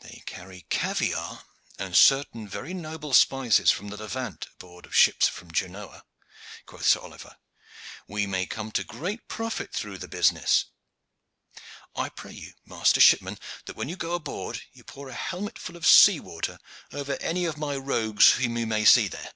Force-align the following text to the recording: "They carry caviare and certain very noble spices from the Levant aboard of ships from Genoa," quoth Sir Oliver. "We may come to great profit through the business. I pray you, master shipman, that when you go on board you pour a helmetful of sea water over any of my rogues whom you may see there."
"They 0.00 0.22
carry 0.24 0.62
caviare 0.70 1.40
and 1.78 1.94
certain 1.94 2.48
very 2.48 2.72
noble 2.72 3.12
spices 3.12 3.70
from 3.70 3.88
the 3.88 3.98
Levant 3.98 4.46
aboard 4.54 4.86
of 4.86 4.94
ships 4.96 5.28
from 5.28 5.50
Genoa," 5.52 6.04
quoth 6.64 6.86
Sir 6.88 7.00
Oliver. 7.00 7.36
"We 8.06 8.26
may 8.26 8.46
come 8.46 8.72
to 8.72 8.82
great 8.82 9.28
profit 9.28 9.70
through 9.74 9.98
the 9.98 10.08
business. 10.08 10.64
I 11.94 12.08
pray 12.08 12.32
you, 12.32 12.54
master 12.64 12.98
shipman, 13.02 13.38
that 13.66 13.76
when 13.76 13.90
you 13.90 13.96
go 13.96 14.14
on 14.14 14.22
board 14.22 14.62
you 14.72 14.84
pour 14.84 15.10
a 15.10 15.12
helmetful 15.12 15.76
of 15.76 15.86
sea 15.86 16.18
water 16.18 16.58
over 16.90 17.18
any 17.20 17.44
of 17.44 17.58
my 17.58 17.76
rogues 17.76 18.30
whom 18.32 18.56
you 18.56 18.66
may 18.66 18.86
see 18.86 19.06
there." 19.06 19.34